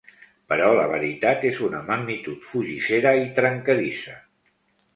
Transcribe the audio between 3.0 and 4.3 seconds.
i trencadissa.